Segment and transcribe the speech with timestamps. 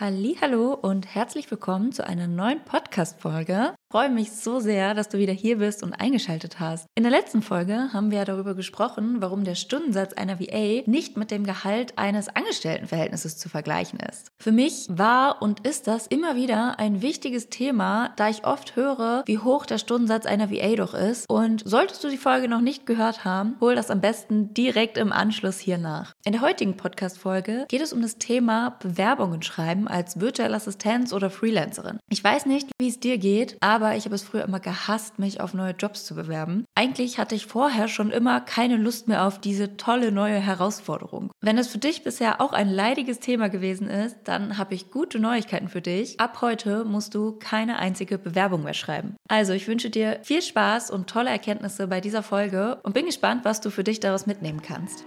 [0.00, 5.18] Hallo und herzlich willkommen zu einer neuen Podcast Folge freue mich so sehr, dass du
[5.18, 6.86] wieder hier bist und eingeschaltet hast.
[6.94, 11.32] In der letzten Folge haben wir darüber gesprochen, warum der Stundensatz einer VA nicht mit
[11.32, 14.28] dem Gehalt eines Angestelltenverhältnisses zu vergleichen ist.
[14.38, 19.24] Für mich war und ist das immer wieder ein wichtiges Thema, da ich oft höre,
[19.26, 21.28] wie hoch der Stundensatz einer VA doch ist.
[21.28, 25.10] Und solltest du die Folge noch nicht gehört haben, hol das am besten direkt im
[25.10, 26.12] Anschluss hier nach.
[26.22, 31.30] In der heutigen Podcast-Folge geht es um das Thema Bewerbungen schreiben als virtuelle Assistenz oder
[31.30, 31.98] Freelancerin.
[32.10, 35.40] Ich weiß nicht, wie es dir geht, aber ich habe es früher immer gehasst, mich
[35.40, 36.66] auf neue Jobs zu bewerben.
[36.74, 41.32] Eigentlich hatte ich vorher schon immer keine Lust mehr auf diese tolle neue Herausforderung.
[41.40, 45.20] Wenn es für dich bisher auch ein leidiges Thema gewesen ist, dann habe ich gute
[45.20, 46.20] Neuigkeiten für dich.
[46.20, 49.16] Ab heute musst du keine einzige Bewerbung mehr schreiben.
[49.28, 53.46] Also ich wünsche dir viel Spaß und tolle Erkenntnisse bei dieser Folge und bin gespannt,
[53.46, 55.06] was du für dich daraus mitnehmen kannst.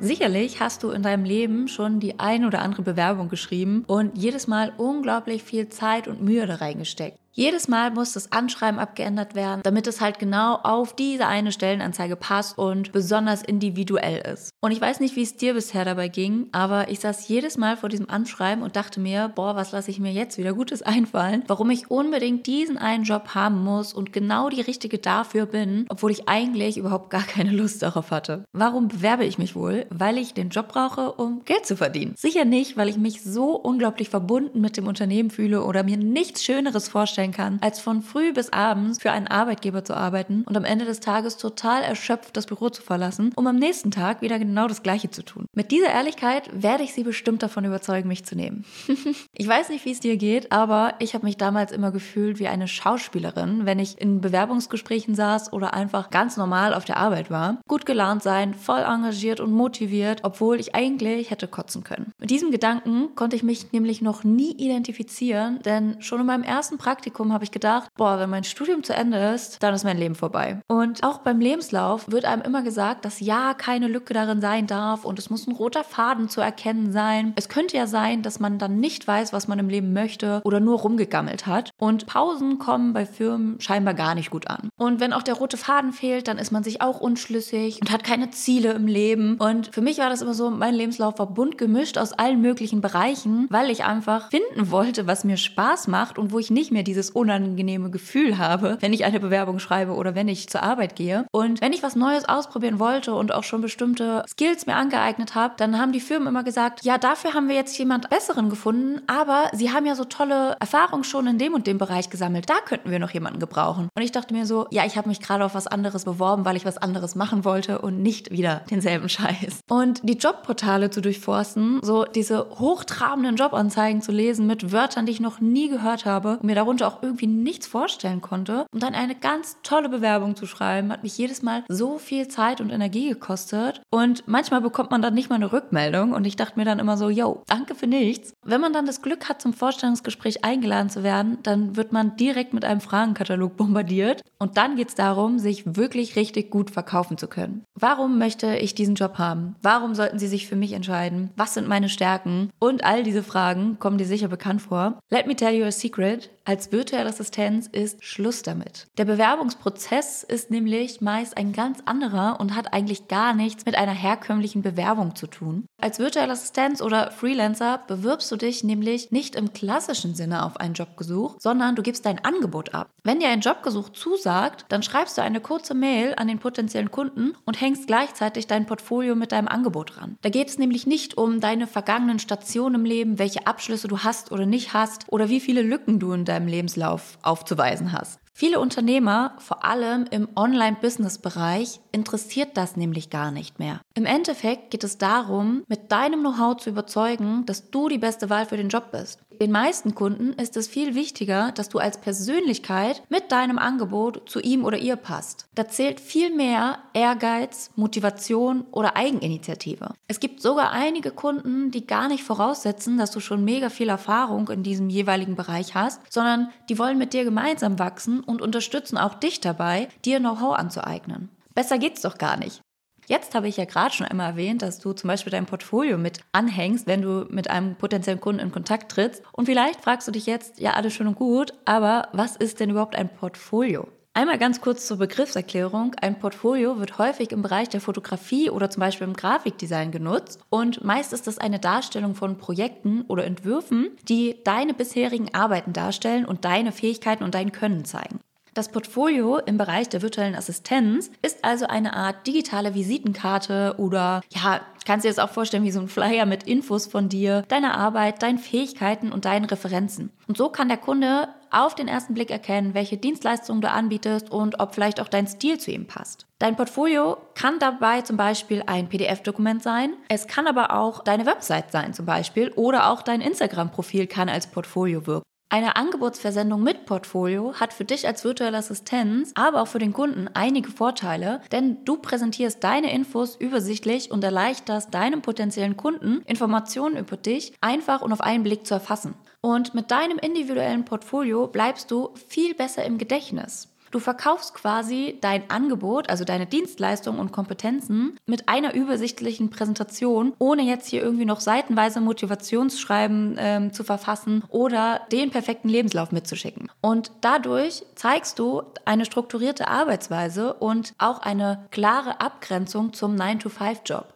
[0.00, 4.46] Sicherlich hast du in deinem Leben schon die ein oder andere Bewerbung geschrieben und jedes
[4.46, 7.18] Mal unglaublich viel Zeit und Mühe da reingesteckt.
[7.38, 12.16] Jedes Mal muss das Anschreiben abgeändert werden, damit es halt genau auf diese eine Stellenanzeige
[12.16, 14.50] passt und besonders individuell ist.
[14.60, 17.76] Und ich weiß nicht, wie es dir bisher dabei ging, aber ich saß jedes Mal
[17.76, 21.44] vor diesem Anschreiben und dachte mir, boah, was lasse ich mir jetzt wieder Gutes einfallen,
[21.46, 26.10] warum ich unbedingt diesen einen Job haben muss und genau die richtige dafür bin, obwohl
[26.10, 28.42] ich eigentlich überhaupt gar keine Lust darauf hatte.
[28.52, 29.86] Warum bewerbe ich mich wohl?
[29.90, 32.14] Weil ich den Job brauche, um Geld zu verdienen.
[32.16, 36.42] Sicher nicht, weil ich mich so unglaublich verbunden mit dem Unternehmen fühle oder mir nichts
[36.42, 40.56] Schöneres vorstellen sein kann, als von früh bis abends für einen Arbeitgeber zu arbeiten und
[40.56, 44.38] am Ende des Tages total erschöpft das Büro zu verlassen, um am nächsten Tag wieder
[44.38, 45.46] genau das Gleiche zu tun.
[45.54, 48.64] Mit dieser Ehrlichkeit werde ich Sie bestimmt davon überzeugen, mich zu nehmen.
[49.32, 52.48] ich weiß nicht, wie es dir geht, aber ich habe mich damals immer gefühlt wie
[52.48, 57.58] eine Schauspielerin, wenn ich in Bewerbungsgesprächen saß oder einfach ganz normal auf der Arbeit war.
[57.68, 62.12] Gut gelaunt sein, voll engagiert und motiviert, obwohl ich eigentlich hätte kotzen können.
[62.18, 66.78] Mit diesem Gedanken konnte ich mich nämlich noch nie identifizieren, denn schon in meinem ersten
[66.78, 69.98] Praktikum Praktikum habe ich gedacht, boah, wenn mein Studium zu Ende ist, dann ist mein
[69.98, 70.60] Leben vorbei.
[70.68, 75.04] Und auch beim Lebenslauf wird einem immer gesagt, dass ja keine Lücke darin sein darf
[75.04, 77.32] und es muss ein roter Faden zu erkennen sein.
[77.34, 80.60] Es könnte ja sein, dass man dann nicht weiß, was man im Leben möchte oder
[80.60, 81.70] nur rumgegammelt hat.
[81.78, 84.68] Und Pausen kommen bei Firmen scheinbar gar nicht gut an.
[84.76, 88.04] Und wenn auch der rote Faden fehlt, dann ist man sich auch unschlüssig und hat
[88.04, 89.36] keine Ziele im Leben.
[89.38, 92.80] Und für mich war das immer so, mein Lebenslauf war bunt gemischt aus allen möglichen
[92.80, 96.84] Bereichen, weil ich einfach finden wollte, was mir Spaß macht und wo ich nicht mehr
[96.84, 100.96] dieses dieses unangenehme Gefühl habe, wenn ich eine Bewerbung schreibe oder wenn ich zur Arbeit
[100.96, 101.26] gehe.
[101.30, 105.54] Und wenn ich was Neues ausprobieren wollte und auch schon bestimmte Skills mir angeeignet habe,
[105.56, 109.44] dann haben die Firmen immer gesagt, ja, dafür haben wir jetzt jemand Besseren gefunden, aber
[109.52, 112.50] sie haben ja so tolle Erfahrungen schon in dem und dem Bereich gesammelt.
[112.50, 113.88] Da könnten wir noch jemanden gebrauchen.
[113.94, 116.56] Und ich dachte mir so, ja, ich habe mich gerade auf was anderes beworben, weil
[116.56, 119.60] ich was anderes machen wollte und nicht wieder denselben Scheiß.
[119.70, 125.20] Und die Jobportale zu durchforsten, so diese hochtrabenden Jobanzeigen zu lesen mit Wörtern, die ich
[125.20, 128.66] noch nie gehört habe mir darunter auch irgendwie nichts vorstellen konnte.
[128.72, 132.60] Und dann eine ganz tolle Bewerbung zu schreiben, hat mich jedes Mal so viel Zeit
[132.60, 133.82] und Energie gekostet.
[133.90, 136.12] Und manchmal bekommt man dann nicht mal eine Rückmeldung.
[136.12, 138.32] Und ich dachte mir dann immer so, yo, danke für nichts.
[138.44, 142.54] Wenn man dann das Glück hat, zum Vorstellungsgespräch eingeladen zu werden, dann wird man direkt
[142.54, 144.22] mit einem Fragenkatalog bombardiert.
[144.38, 147.64] Und dann geht es darum, sich wirklich richtig gut verkaufen zu können.
[147.74, 149.56] Warum möchte ich diesen Job haben?
[149.62, 151.30] Warum sollten Sie sich für mich entscheiden?
[151.36, 152.50] Was sind meine Stärken?
[152.58, 154.98] Und all diese Fragen kommen dir sicher bekannt vor.
[155.10, 156.30] Let me tell you a secret.
[156.44, 158.86] Als virtuelle Assistenz ist Schluss damit.
[158.98, 163.92] Der Bewerbungsprozess ist nämlich meist ein ganz anderer und hat eigentlich gar nichts mit einer
[163.92, 165.66] herkömmlichen Bewerbung zu tun.
[165.80, 170.74] Als virtuelle Assistenz oder Freelancer bewirbst du dich nämlich nicht im klassischen Sinne auf einen
[170.74, 172.90] Jobgesuch, sondern du gibst dein Angebot ab.
[173.02, 177.32] Wenn dir ein Jobgesuch zusagt, dann schreibst du eine kurze Mail an den potenziellen Kunden
[177.44, 180.16] und hängst gleichzeitig dein Portfolio mit deinem Angebot ran.
[180.22, 184.30] Da geht es nämlich nicht um deine vergangenen Stationen im Leben, welche Abschlüsse du hast
[184.30, 188.20] oder nicht hast oder wie viele Lücken du in deinem deinem Lebenslauf aufzuweisen hast.
[188.32, 193.80] Viele Unternehmer, vor allem im Online-Business-Bereich, interessiert das nämlich gar nicht mehr.
[193.94, 198.46] Im Endeffekt geht es darum, mit deinem Know-how zu überzeugen, dass du die beste Wahl
[198.46, 199.18] für den Job bist.
[199.40, 204.40] Den meisten Kunden ist es viel wichtiger, dass du als Persönlichkeit mit deinem Angebot zu
[204.40, 205.46] ihm oder ihr passt.
[205.54, 209.94] Da zählt viel mehr Ehrgeiz, Motivation oder Eigeninitiative.
[210.08, 214.48] Es gibt sogar einige Kunden, die gar nicht voraussetzen, dass du schon mega viel Erfahrung
[214.48, 219.14] in diesem jeweiligen Bereich hast, sondern die wollen mit dir gemeinsam wachsen und unterstützen auch
[219.14, 221.28] dich dabei, dir Know-how anzueignen.
[221.54, 222.60] Besser geht's doch gar nicht.
[223.08, 226.20] Jetzt habe ich ja gerade schon einmal erwähnt, dass du zum Beispiel dein Portfolio mit
[226.32, 229.22] anhängst, wenn du mit einem potenziellen Kunden in Kontakt trittst.
[229.32, 232.68] Und vielleicht fragst du dich jetzt, ja, alles schön und gut, aber was ist denn
[232.68, 233.88] überhaupt ein Portfolio?
[234.12, 235.94] Einmal ganz kurz zur Begriffserklärung.
[235.94, 240.84] Ein Portfolio wird häufig im Bereich der Fotografie oder zum Beispiel im Grafikdesign genutzt und
[240.84, 246.44] meist ist das eine Darstellung von Projekten oder Entwürfen, die deine bisherigen Arbeiten darstellen und
[246.44, 248.20] deine Fähigkeiten und dein Können zeigen.
[248.58, 254.60] Das Portfolio im Bereich der virtuellen Assistenz ist also eine Art digitale Visitenkarte oder ja,
[254.84, 257.78] kannst du dir das auch vorstellen wie so ein Flyer mit Infos von dir, deiner
[257.78, 260.10] Arbeit, deinen Fähigkeiten und deinen Referenzen.
[260.26, 264.58] Und so kann der Kunde auf den ersten Blick erkennen, welche Dienstleistungen du anbietest und
[264.58, 266.26] ob vielleicht auch dein Stil zu ihm passt.
[266.40, 269.92] Dein Portfolio kann dabei zum Beispiel ein PDF-Dokument sein.
[270.08, 274.48] Es kann aber auch deine Website sein zum Beispiel oder auch dein Instagram-Profil kann als
[274.48, 275.22] Portfolio wirken.
[275.50, 280.28] Eine Angebotsversendung mit Portfolio hat für dich als virtuelle Assistenz, aber auch für den Kunden
[280.34, 287.16] einige Vorteile, denn du präsentierst deine Infos übersichtlich und erleichterst deinem potenziellen Kunden Informationen über
[287.16, 289.14] dich einfach und auf einen Blick zu erfassen.
[289.40, 293.68] Und mit deinem individuellen Portfolio bleibst du viel besser im Gedächtnis.
[293.90, 300.62] Du verkaufst quasi dein Angebot, also deine Dienstleistung und Kompetenzen mit einer übersichtlichen Präsentation, ohne
[300.62, 306.70] jetzt hier irgendwie noch seitenweise Motivationsschreiben ähm, zu verfassen oder den perfekten Lebenslauf mitzuschicken.
[306.80, 314.06] Und dadurch zeigst du eine strukturierte Arbeitsweise und auch eine klare Abgrenzung zum 9-to-5-Job.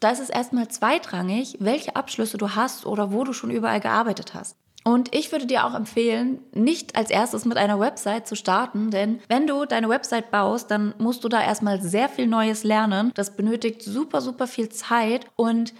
[0.00, 4.34] Da ist es erstmal zweitrangig, welche Abschlüsse du hast oder wo du schon überall gearbeitet
[4.34, 4.56] hast.
[4.84, 9.20] Und ich würde dir auch empfehlen, nicht als erstes mit einer Website zu starten, denn
[9.28, 13.12] wenn du deine Website baust, dann musst du da erstmal sehr viel Neues lernen.
[13.14, 15.72] Das benötigt super, super viel Zeit und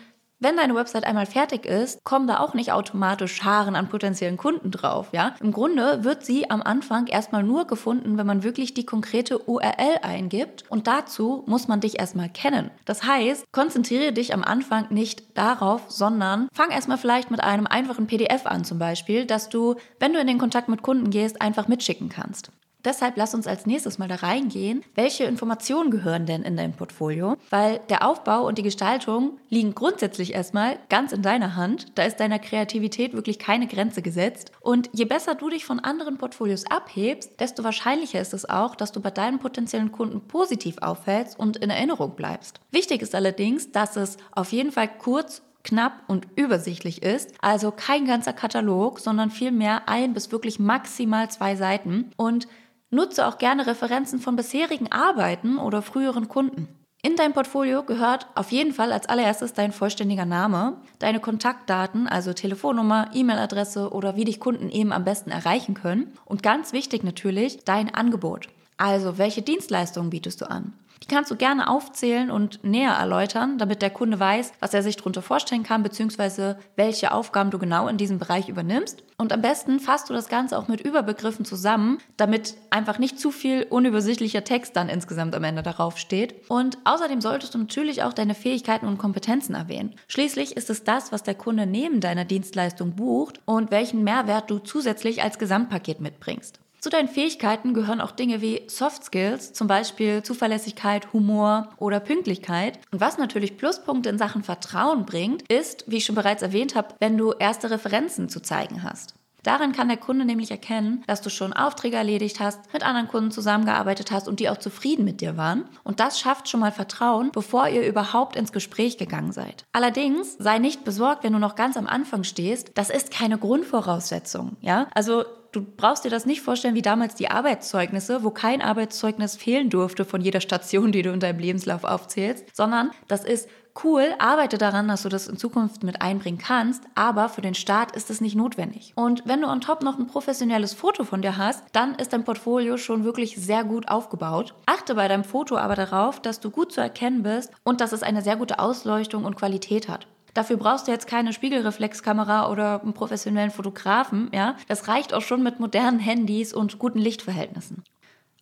[0.42, 4.70] wenn deine Website einmal fertig ist, kommen da auch nicht automatisch Scharen an potenziellen Kunden
[4.70, 5.34] drauf, ja?
[5.40, 9.98] Im Grunde wird sie am Anfang erstmal nur gefunden, wenn man wirklich die konkrete URL
[10.02, 12.70] eingibt und dazu muss man dich erstmal kennen.
[12.84, 18.06] Das heißt, konzentriere dich am Anfang nicht darauf, sondern fang erstmal vielleicht mit einem einfachen
[18.06, 21.68] PDF an zum Beispiel, dass du, wenn du in den Kontakt mit Kunden gehst, einfach
[21.68, 22.50] mitschicken kannst.
[22.84, 27.36] Deshalb lass uns als nächstes mal da reingehen, welche Informationen gehören denn in dein Portfolio,
[27.50, 31.86] weil der Aufbau und die Gestaltung liegen grundsätzlich erstmal ganz in deiner Hand.
[31.94, 34.52] Da ist deiner Kreativität wirklich keine Grenze gesetzt.
[34.60, 38.92] Und je besser du dich von anderen Portfolios abhebst, desto wahrscheinlicher ist es auch, dass
[38.92, 42.60] du bei deinen potenziellen Kunden positiv auffällst und in Erinnerung bleibst.
[42.70, 47.32] Wichtig ist allerdings, dass es auf jeden Fall kurz knapp und übersichtlich ist.
[47.40, 52.10] Also kein ganzer Katalog, sondern vielmehr ein bis wirklich maximal zwei Seiten.
[52.16, 52.48] Und
[52.94, 56.68] Nutze auch gerne Referenzen von bisherigen Arbeiten oder früheren Kunden.
[57.02, 62.34] In dein Portfolio gehört auf jeden Fall als allererstes dein vollständiger Name, deine Kontaktdaten, also
[62.34, 66.12] Telefonnummer, E-Mail-Adresse oder wie dich Kunden eben am besten erreichen können.
[66.26, 68.48] Und ganz wichtig natürlich dein Angebot.
[68.76, 70.74] Also welche Dienstleistungen bietest du an?
[71.02, 74.96] Die kannst du gerne aufzählen und näher erläutern, damit der Kunde weiß, was er sich
[74.96, 79.02] darunter vorstellen kann, beziehungsweise welche Aufgaben du genau in diesem Bereich übernimmst.
[79.18, 83.32] Und am besten fasst du das Ganze auch mit Überbegriffen zusammen, damit einfach nicht zu
[83.32, 86.48] viel unübersichtlicher Text dann insgesamt am Ende darauf steht.
[86.48, 89.96] Und außerdem solltest du natürlich auch deine Fähigkeiten und Kompetenzen erwähnen.
[90.06, 94.60] Schließlich ist es das, was der Kunde neben deiner Dienstleistung bucht und welchen Mehrwert du
[94.60, 96.61] zusätzlich als Gesamtpaket mitbringst.
[96.82, 102.80] Zu deinen Fähigkeiten gehören auch Dinge wie Soft Skills, zum Beispiel Zuverlässigkeit, Humor oder Pünktlichkeit.
[102.90, 106.96] Und was natürlich Pluspunkte in Sachen Vertrauen bringt, ist, wie ich schon bereits erwähnt habe,
[106.98, 109.14] wenn du erste Referenzen zu zeigen hast.
[109.44, 113.30] Daran kann der Kunde nämlich erkennen, dass du schon Aufträge erledigt hast, mit anderen Kunden
[113.30, 115.66] zusammengearbeitet hast und die auch zufrieden mit dir waren.
[115.84, 119.66] Und das schafft schon mal Vertrauen, bevor ihr überhaupt ins Gespräch gegangen seid.
[119.72, 122.72] Allerdings sei nicht besorgt, wenn du noch ganz am Anfang stehst.
[122.74, 124.56] Das ist keine Grundvoraussetzung.
[124.60, 129.36] Ja, also du brauchst dir das nicht vorstellen wie damals die Arbeitszeugnisse, wo kein Arbeitszeugnis
[129.36, 133.48] fehlen durfte von jeder Station, die du in deinem Lebenslauf aufzählst, sondern das ist
[133.84, 137.94] cool, arbeite daran, dass du das in Zukunft mit einbringen kannst, aber für den Start
[137.96, 138.92] ist es nicht notwendig.
[138.96, 142.24] Und wenn du on top noch ein professionelles Foto von dir hast, dann ist dein
[142.24, 144.54] Portfolio schon wirklich sehr gut aufgebaut.
[144.66, 148.02] Achte bei deinem Foto aber darauf, dass du gut zu erkennen bist und dass es
[148.02, 150.06] eine sehr gute Ausleuchtung und Qualität hat.
[150.34, 154.56] Dafür brauchst du jetzt keine Spiegelreflexkamera oder einen professionellen Fotografen, ja.
[154.68, 157.82] Das reicht auch schon mit modernen Handys und guten Lichtverhältnissen.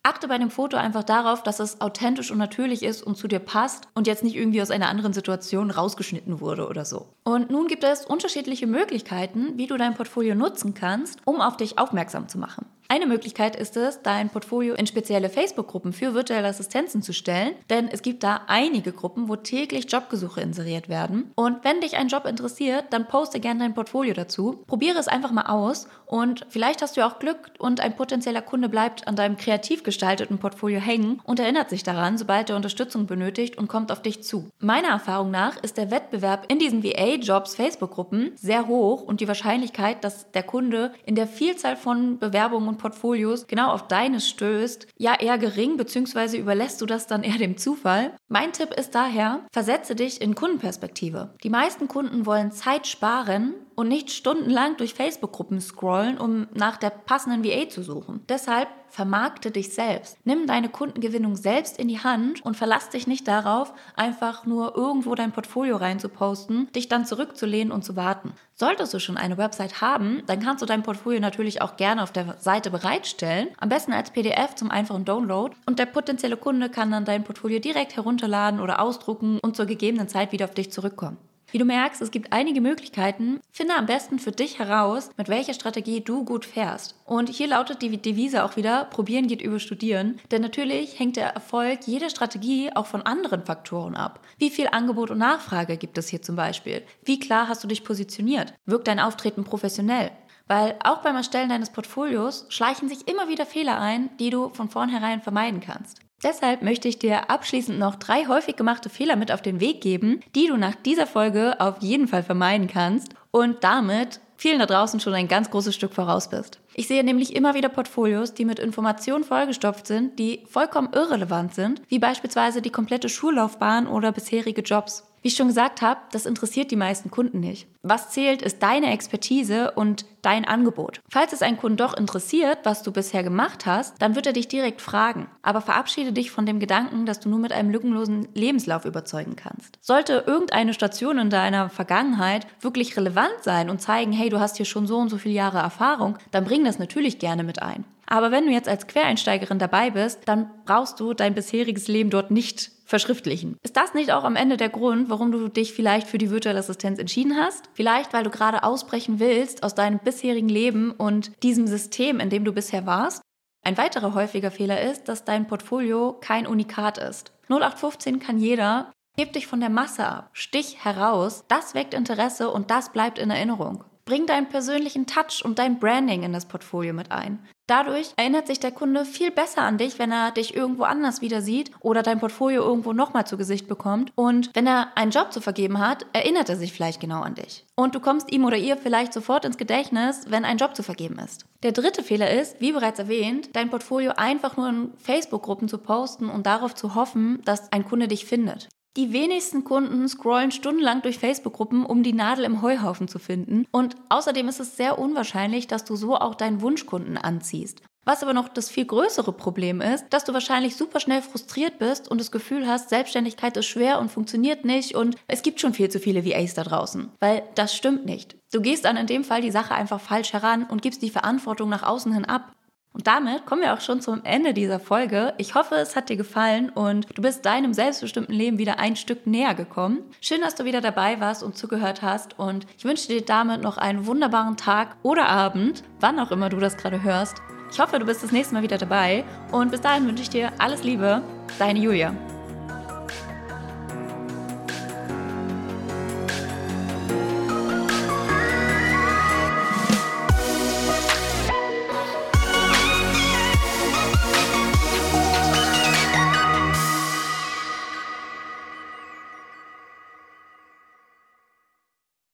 [0.03, 3.37] Achte bei dem Foto einfach darauf, dass es authentisch und natürlich ist und zu dir
[3.37, 7.09] passt und jetzt nicht irgendwie aus einer anderen Situation rausgeschnitten wurde oder so.
[7.23, 11.77] Und nun gibt es unterschiedliche Möglichkeiten, wie du dein Portfolio nutzen kannst, um auf dich
[11.77, 12.65] aufmerksam zu machen.
[12.91, 17.87] Eine Möglichkeit ist es, dein Portfolio in spezielle Facebook-Gruppen für virtuelle Assistenzen zu stellen, denn
[17.87, 21.31] es gibt da einige Gruppen, wo täglich Jobgesuche inseriert werden.
[21.35, 24.65] Und wenn dich ein Job interessiert, dann poste gerne dein Portfolio dazu.
[24.67, 28.67] Probiere es einfach mal aus und vielleicht hast du auch Glück und ein potenzieller Kunde
[28.67, 33.57] bleibt an deinem kreativ gestalteten Portfolio hängen und erinnert sich daran, sobald er Unterstützung benötigt
[33.57, 34.49] und kommt auf dich zu.
[34.59, 40.03] Meiner Erfahrung nach ist der Wettbewerb in diesen VA-Jobs Facebook-Gruppen sehr hoch und die Wahrscheinlichkeit,
[40.03, 45.17] dass der Kunde in der Vielzahl von Bewerbungen und Portfolios genau auf deines stößt, ja
[45.17, 48.11] eher gering, beziehungsweise überlässt du das dann eher dem Zufall.
[48.27, 51.29] Mein Tipp ist daher, versetze dich in Kundenperspektive.
[51.41, 56.91] Die meisten Kunden wollen Zeit sparen und nicht stundenlang durch Facebook-Gruppen scrollen, um nach der
[56.91, 58.23] passenden VA zu suchen.
[58.29, 60.17] Deshalb vermarkte dich selbst.
[60.23, 65.15] Nimm deine Kundengewinnung selbst in die Hand und verlass dich nicht darauf, einfach nur irgendwo
[65.15, 68.33] dein Portfolio reinzuposten, dich dann zurückzulehnen und zu warten.
[68.53, 72.11] Solltest du schon eine Website haben, dann kannst du dein Portfolio natürlich auch gerne auf
[72.11, 76.91] der Seite bereitstellen, am besten als PDF zum einfachen Download und der potenzielle Kunde kann
[76.91, 81.17] dann dein Portfolio direkt herunterladen oder ausdrucken und zur gegebenen Zeit wieder auf dich zurückkommen.
[81.51, 83.41] Wie du merkst, es gibt einige Möglichkeiten.
[83.51, 86.95] Finde am besten für dich heraus, mit welcher Strategie du gut fährst.
[87.05, 90.19] Und hier lautet die Devise auch wieder, probieren geht über studieren.
[90.31, 94.21] Denn natürlich hängt der Erfolg jeder Strategie auch von anderen Faktoren ab.
[94.37, 96.83] Wie viel Angebot und Nachfrage gibt es hier zum Beispiel?
[97.03, 98.53] Wie klar hast du dich positioniert?
[98.65, 100.11] Wirkt dein Auftreten professionell?
[100.47, 104.69] Weil auch beim Erstellen deines Portfolios schleichen sich immer wieder Fehler ein, die du von
[104.69, 105.99] vornherein vermeiden kannst.
[106.23, 110.19] Deshalb möchte ich dir abschließend noch drei häufig gemachte Fehler mit auf den Weg geben,
[110.35, 114.99] die du nach dieser Folge auf jeden Fall vermeiden kannst und damit vielen da draußen
[114.99, 116.59] schon ein ganz großes Stück voraus bist.
[116.73, 121.81] Ich sehe nämlich immer wieder Portfolios, die mit Informationen vollgestopft sind, die vollkommen irrelevant sind,
[121.89, 125.10] wie beispielsweise die komplette Schullaufbahn oder bisherige Jobs.
[125.21, 127.67] Wie ich schon gesagt habe, das interessiert die meisten Kunden nicht.
[127.83, 131.01] Was zählt, ist deine Expertise und dein Angebot.
[131.09, 134.47] Falls es einen Kunden doch interessiert, was du bisher gemacht hast, dann wird er dich
[134.47, 135.27] direkt fragen.
[135.43, 139.77] Aber verabschiede dich von dem Gedanken, dass du nur mit einem lückenlosen Lebenslauf überzeugen kannst.
[139.81, 144.65] Sollte irgendeine Station in deiner Vergangenheit wirklich relevant sein und zeigen, hey, du hast hier
[144.65, 147.85] schon so und so viele Jahre Erfahrung, dann bring das natürlich gerne mit ein.
[148.07, 152.29] Aber wenn du jetzt als Quereinsteigerin dabei bist, dann brauchst du dein bisheriges Leben dort
[152.29, 153.57] nicht verschriftlichen.
[153.63, 156.59] Ist das nicht auch am Ende der Grund, warum du dich vielleicht für die virtuelle
[156.59, 157.69] Assistenz entschieden hast?
[157.73, 162.45] Vielleicht, weil du gerade ausbrechen willst aus deinem bisherigen Leben und diesem System, in dem
[162.45, 163.23] du bisher warst?
[163.63, 167.31] Ein weiterer häufiger Fehler ist, dass dein Portfolio kein Unikat ist.
[167.49, 168.91] 0815 kann jeder.
[169.17, 173.29] Heb dich von der Masse ab, stich heraus, das weckt Interesse und das bleibt in
[173.29, 173.83] Erinnerung.
[174.11, 177.39] Bring deinen persönlichen Touch und dein Branding in das Portfolio mit ein.
[177.65, 181.41] Dadurch erinnert sich der Kunde viel besser an dich, wenn er dich irgendwo anders wieder
[181.41, 184.11] sieht oder dein Portfolio irgendwo nochmal zu Gesicht bekommt.
[184.15, 187.65] Und wenn er einen Job zu vergeben hat, erinnert er sich vielleicht genau an dich.
[187.77, 191.17] Und du kommst ihm oder ihr vielleicht sofort ins Gedächtnis, wenn ein Job zu vergeben
[191.17, 191.45] ist.
[191.63, 196.27] Der dritte Fehler ist, wie bereits erwähnt, dein Portfolio einfach nur in Facebook-Gruppen zu posten
[196.27, 198.67] und darauf zu hoffen, dass ein Kunde dich findet.
[198.97, 203.65] Die wenigsten Kunden scrollen stundenlang durch Facebook-Gruppen, um die Nadel im Heuhaufen zu finden.
[203.71, 207.81] Und außerdem ist es sehr unwahrscheinlich, dass du so auch deinen Wunschkunden anziehst.
[208.03, 212.09] Was aber noch das viel größere Problem ist, dass du wahrscheinlich super schnell frustriert bist
[212.09, 215.89] und das Gefühl hast, Selbstständigkeit ist schwer und funktioniert nicht und es gibt schon viel
[215.89, 217.11] zu viele VAs da draußen.
[217.19, 218.35] Weil das stimmt nicht.
[218.51, 221.69] Du gehst dann in dem Fall die Sache einfach falsch heran und gibst die Verantwortung
[221.69, 222.51] nach außen hin ab.
[222.93, 225.33] Und damit kommen wir auch schon zum Ende dieser Folge.
[225.37, 229.25] Ich hoffe, es hat dir gefallen und du bist deinem selbstbestimmten Leben wieder ein Stück
[229.25, 229.99] näher gekommen.
[230.19, 233.77] Schön, dass du wieder dabei warst und zugehört hast und ich wünsche dir damit noch
[233.77, 237.37] einen wunderbaren Tag oder Abend, wann auch immer du das gerade hörst.
[237.71, 240.51] Ich hoffe, du bist das nächste Mal wieder dabei und bis dahin wünsche ich dir
[240.57, 241.21] alles Liebe,
[241.57, 242.13] deine Julia.